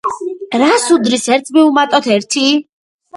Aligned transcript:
რას 0.61 0.85
უდრის 0.95 1.27
ერთს 1.35 1.53
მივუმატოთ 1.57 2.09
ერთი? 2.17 2.47